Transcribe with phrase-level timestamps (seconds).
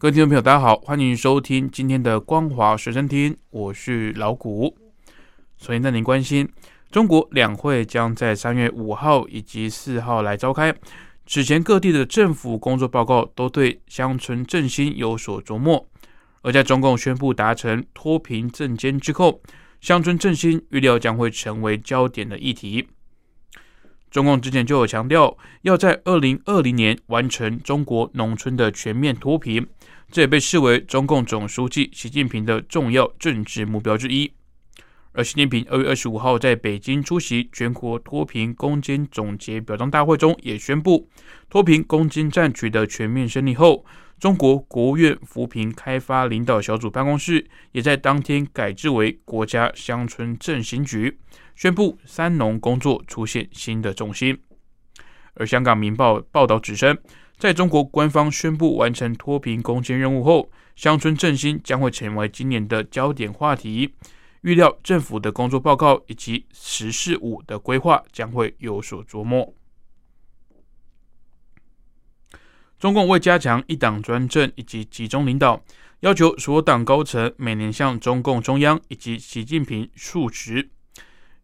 [0.00, 4.74] 各位听众朋友，大家好，欢迎收听今天的光华随身听，我是老谷。
[5.58, 6.48] 首先带您关心，
[6.90, 10.74] 中国两会将在三月五号以及四号来召开。
[11.26, 15.86] 此前各地的政府工作报告都对乡村振兴有所琢磨，
[16.40, 19.42] 而在中共宣布达成脱贫正艰之后，
[19.82, 22.88] 乡村振兴预料将会成为焦点的议题。
[24.10, 29.66] 中共之前就有强调，要在二零二零年完成中国农村的全面脱贫。
[30.10, 34.32] 这也被视为中共总书记习近平的重要政治目标之一。
[35.12, 41.08] 而习近平二月二十五号在北京出席全国脱贫攻坚总结表彰大会中，也宣布
[41.48, 43.84] 脱贫攻坚战取得全面胜利后，
[44.18, 51.18] 中国国务院扶贫开发领导小组办公室也在当天改制为国家乡村振兴局，
[51.54, 54.36] 宣布三农工作出现新的重心。
[55.34, 56.98] 而香港《明报》报道指称。
[57.40, 63.94] 在中国官方宣布完成脱贫攻坚任务后，乡村振兴将会成为今年的焦点话题。
[64.42, 69.54] 预料政府的工作报告以及“十四五”的规划将会有所琢磨。
[72.78, 75.64] 中共为加强一党专政以及集中领导，
[76.00, 80.68] 要求所党高层每年向中共中央以及习近平述职。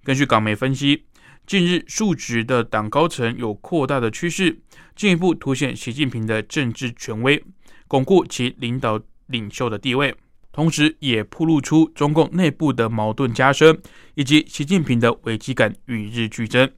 [0.04, 1.06] 根据港媒分析。
[1.46, 4.58] 近日，述职的党高层有扩大的趋势，
[4.96, 7.40] 进一步凸显习近平的政治权威，
[7.86, 10.12] 巩固其领导领袖的地位，
[10.50, 13.80] 同时也铺露出中共内部的矛盾加深，
[14.16, 16.68] 以及习近平的危机感与日俱增。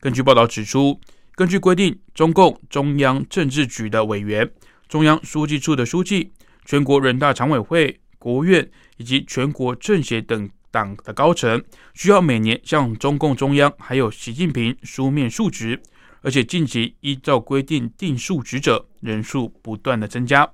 [0.00, 1.00] 根据报道指出，
[1.36, 4.50] 根据规定，中共中央政治局的委员、
[4.88, 6.32] 中央书记处的书记、
[6.64, 10.50] 全国人大常委会、国务院以及全国政协等。
[10.70, 11.62] 党的高层
[11.94, 15.80] 需要每年向中共中央还有习近平书面述职，
[16.22, 20.48] 而且近期依照规定定述职者人数不断的增加。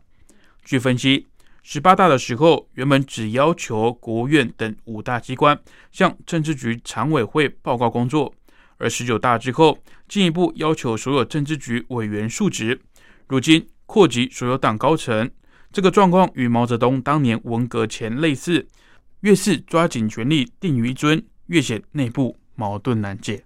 [0.65, 1.27] 据分析，
[1.63, 5.59] 十八大的时候原本只要求国务院等五大机关
[5.93, 8.33] 向政治局常委会报告工作，
[8.79, 9.79] 而十九大之后
[10.09, 12.81] 进一步要求所有政治局委员述职，
[13.29, 15.31] 如今扩及所有党高层，
[15.73, 18.67] 这个状况与毛泽东当年文革前类似。
[19.21, 23.45] 越是抓紧权力定于一尊，越显内部矛盾难解。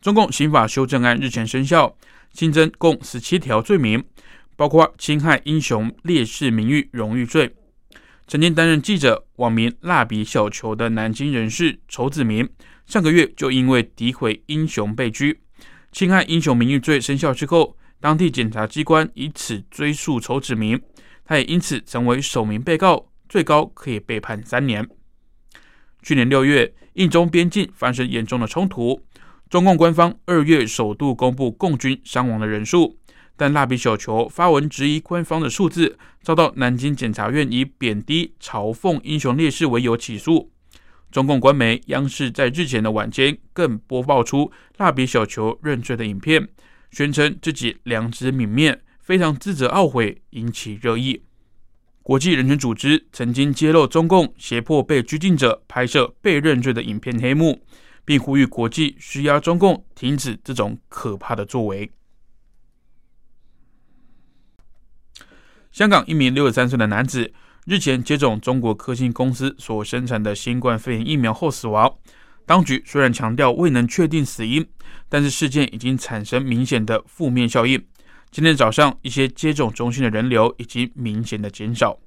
[0.00, 1.96] 中共刑法修正案日前生效，
[2.32, 4.02] 新增共十七条罪名，
[4.56, 7.54] 包括侵害英雄烈士名誉荣誉罪。
[8.26, 12.48] 曾经担任记者、网名“蜡笔小球”的南京人士仇子明，
[12.86, 15.40] 上个月就因为诋毁英雄被拘。
[15.92, 20.80] 侵害英雄名誉罪生效之后，当地检察机关以此追诉仇子明。
[21.24, 24.88] 他也因此成为首名被告，最高可以被判三年。
[26.02, 29.00] 去年六月，印中边境发生严重的冲突，
[29.48, 32.98] 中共官方二月首度公布共军伤亡的人数，
[33.36, 40.50] 但蜡笔小球发文质疑官方的数字，遭到南京检察院以贬低、嘲讽英雄烈士为由起诉。
[41.10, 46.48] 中共官媒央视在日前的晚间更播报出蜡笔小球认罪的影片，
[46.90, 48.80] 宣称自己良知泯灭。
[49.02, 51.24] 非常自责懊悔，引起热议。
[52.02, 57.60] 国际人权组织曾经揭露中共胁迫被拘禁者拍摄被认罪的影片黑幕，
[58.04, 61.90] 并呼吁国际施压中共停止这种可怕的作为。
[65.70, 67.32] 香港一名六十三岁的男子
[67.66, 71.92] 日前接种中国科兴公司所生产的新冠肺炎疫苗后死亡。
[72.44, 74.66] 当局虽然强调未能确定死因，
[75.08, 77.82] 但是事件已经产生明显的负面效应。
[78.32, 81.98] 今天早上，一些接种中心的人流已经明显的减少。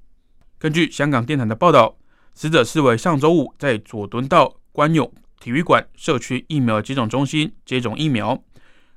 [0.57, 1.95] 根据香港电台的报道，
[2.33, 8.44] 死者是为上周五在佐敦道关勇体育馆社区疫苗接种中心接种疫苗。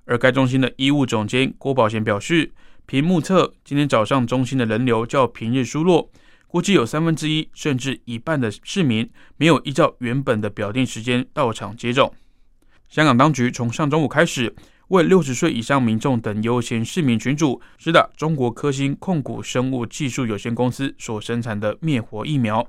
[0.06, 2.50] 而该中心的医务总监郭宝贤表示，
[2.86, 6.10] 凭目测，今天早上中心的人流较平日疏落，
[6.46, 12.10] 估计有三分之一甚至一半的市民没有依照原本的表定时间到场接种。
[12.88, 14.56] 香港当局从上周五开始。
[14.88, 22.66] 为六十岁以上民众等优先市民群组施打中国科兴控股生物技术有限公司所生产的灭活疫苗。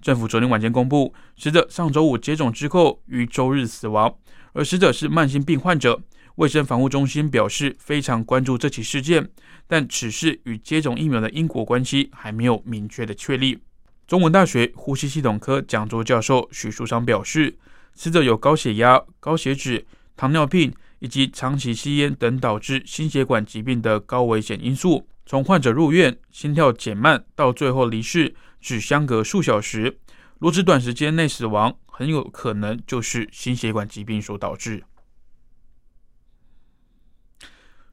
[0.00, 4.14] 政府昨天晚间公布，死者上周五接种之后于周日死亡，
[4.54, 6.00] 而死者是慢性病患者，
[6.36, 9.28] 卫生防护中心表示非常关注这起事件，
[9.66, 13.58] 但此事与接种疫苗的因果关系还没有明确的确立。
[14.06, 17.58] 中文大学呼吸系统科讲座教授许树昌表示，
[17.94, 19.84] 死者有高血压、高血脂、
[20.16, 20.72] 糖尿病
[21.04, 25.06] 以及长期吸烟等导致心血管疾病的高危险因素。
[25.26, 29.98] 从患者入院、心跳减慢到最后离世，只相隔数小时。
[30.38, 34.82] 若只短时间内死亡，很有可能就是心血管疾病所导致。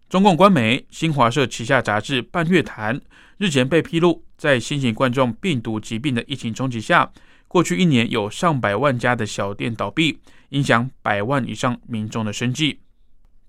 [0.07, 2.97] 中共官媒新华社旗下杂志《半月谈》
[3.37, 7.11] 日前被披露，在新型冠状病毒疾病的疫情冲击下，
[7.49, 10.21] 过去一年有上百万家的小店倒闭，
[10.51, 12.79] 影响百万以上民众的生计。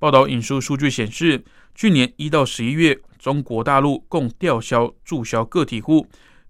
[0.03, 1.45] 报道引述数据显示，
[1.77, 6.05] 去年一到十一月，中国大陆共吊销、注销个体户、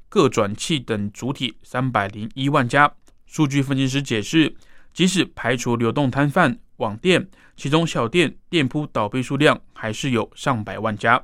[0.09, 2.91] 各转器等主体三百零一万家。
[3.27, 4.57] 数据分析师解释，
[4.95, 7.29] 即使排除流动摊贩、网店。
[7.55, 11.23] 其中，小店店铺倒闭数量还是有上百万家。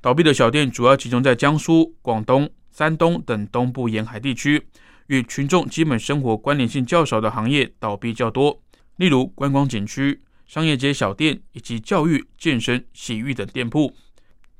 [0.00, 4.66] 倒闭的小店主要集中在江苏、广东、山东等东部沿海地区，
[5.08, 8.62] 与群众基本生活关联性较少的行业倒闭较多，
[8.96, 13.94] 例如观光景区、商业街小店以及教育、健身、洗浴等店铺。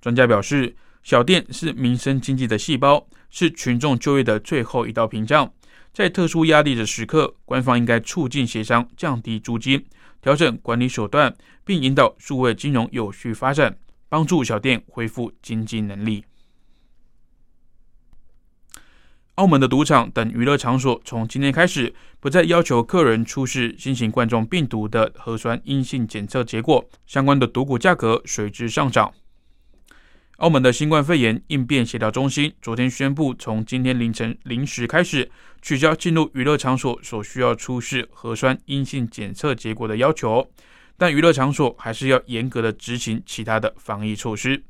[0.01, 5.51] 专家表示，小店是民生经济的细胞，是群众就业的最后一道屏障。
[5.95, 9.85] 在特殊压力的时刻，官方应该促进协商，降低租金。
[10.21, 16.23] 调整管理手段，并引导数位金融有序发展，帮助小店恢复经济能力。
[19.39, 29.13] 澳门的赌场等娱乐场所从今天开始，不再要求客人出示新型冠状病毒的核酸阴性检测结果，相关的赌股价格随之上涨。
[30.39, 35.31] 澳门的新冠肺炎应变协调中心昨天宣布，从今天凌晨零时开始，
[35.63, 40.51] 取消进入娱乐场所所需要出示核酸阴性检测结果的要求，
[40.97, 44.65] 但娱乐场所还是要严格的执行其他的防疫措施。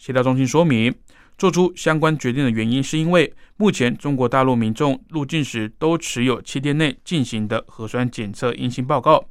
[0.00, 0.94] 协调中心说明，
[1.36, 9.22] 做出相关决定的原因是因为目前中国大陆民众入境时都持有七天内进行的核酸检测阴性报告。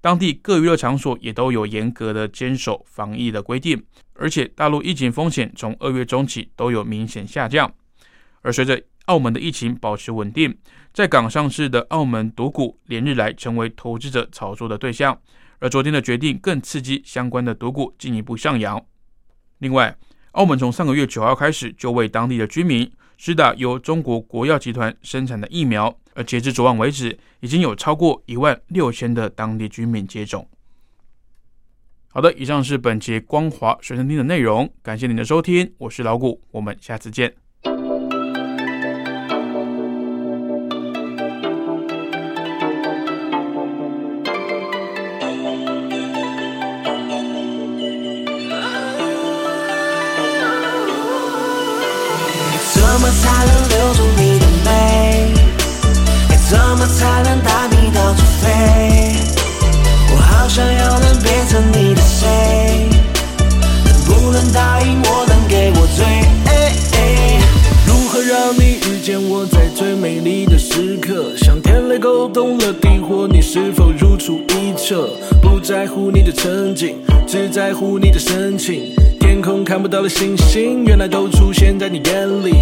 [0.00, 3.80] 当地各娱乐场所也都有严格的坚守防疫的规定，
[4.14, 7.72] 而且大陆疫情风险从二月中起都有明显下降。
[8.42, 10.52] 而随着澳门的疫情保持稳定，
[10.92, 15.16] 在港上市的澳门赌股连日来成为投资者炒作的对象，
[15.60, 18.84] 而昨天的决定更刺激相关的赌股进一步上扬。
[19.58, 19.96] 另外，
[20.36, 25.98] 澳门从上个月九号开始就为当地的居民施打由中国国药集团生产的疫苗。
[26.14, 30.46] 而截至昨晚为止，已经有超过一万六千的当地居民接种。
[32.08, 37.45] 好的，以上是本节光华随身听的内容，感谢您的收听，我是老谷，我们下次见。
[52.98, 55.34] 怎么才能留住你的美？
[56.48, 59.12] 怎么才能带你到处飞？
[60.12, 62.88] 我好想要能变成你的谁，
[63.84, 66.06] 能不能答应我能给我最？
[67.86, 71.36] 如何让你遇见我在最美丽的时刻？
[71.36, 75.10] 像天雷勾动了地火，你是否如出一辙？
[75.42, 76.96] 不在乎你的曾经，
[77.26, 78.94] 只在乎你的深情。
[79.20, 82.54] 天空看不到的星星，原来都出现在你眼里。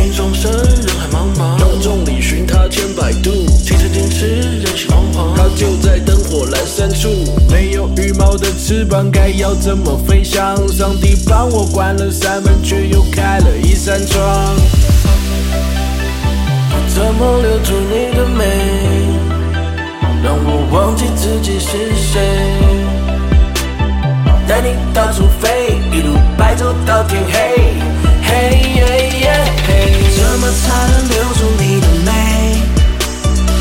[0.00, 3.30] 云中生，人海茫茫，当众里寻他千百度。
[3.62, 5.36] 其实坚持，人心惶惶。
[5.36, 7.10] 他就在灯火阑珊处，
[7.50, 10.56] 没有羽毛的翅膀，该要怎么飞翔？
[10.68, 14.56] 上帝帮我关了扇门，却又开了一扇窗。
[16.94, 18.44] 怎么留住你的美，
[20.24, 22.20] 让我忘记自己是谁？
[24.48, 28.09] 带你到处飞，一路白走到天黑。
[28.30, 28.38] 嘿，
[30.16, 32.08] 怎么才能留住你的美？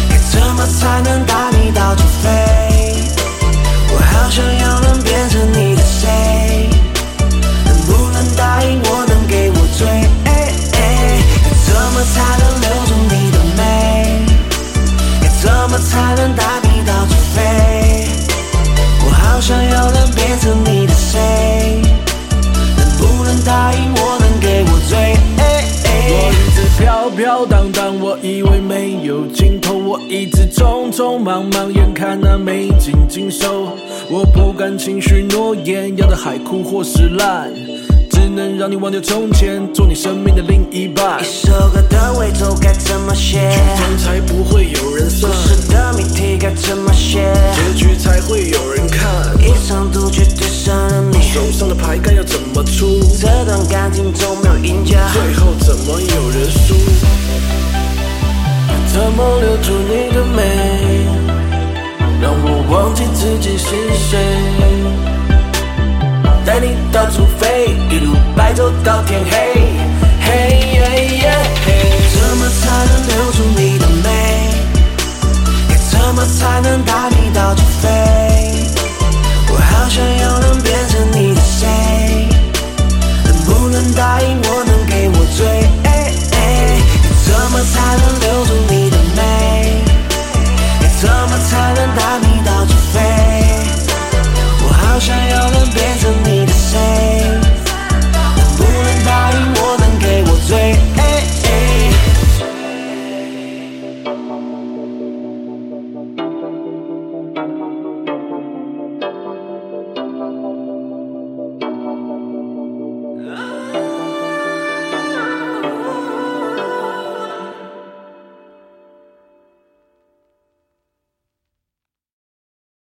[0.10, 2.30] 该怎么才能带你到处飞？
[3.92, 6.70] 我好想要能变成你的谁，
[7.66, 9.88] 能不能答应我能给我最？
[10.24, 10.30] 该
[11.66, 13.62] 怎么才能留住你的美？
[15.22, 17.38] 该怎么才能带你到处飞？
[19.06, 20.79] 我好想要能变成你
[27.46, 33.70] 荡荡，我以为没有尽头，我一直匆匆忙忙，眼看那美景尽收，
[34.10, 37.52] 我不敢轻许诺言，要的海枯或是烂。
[38.12, 41.24] 只能让你忘掉从前，做你生命的另一半一。
[41.24, 43.40] 首歌的尾奏该怎么写？
[43.50, 47.34] 剧终才不会有人算故，事的谜题该怎么写？
[47.56, 49.10] 结局才会有人看。
[49.40, 53.00] 一场赌局对上了你，手上的牌该要怎么出？
[53.20, 55.10] 这段感情中没有赢家。
[55.14, 56.76] 最后怎么有人输？
[58.92, 60.42] 怎么留住你的美，
[62.20, 64.18] 让我忘记自己是谁？
[66.44, 69.49] 带你到处飞，一路白走到天黑。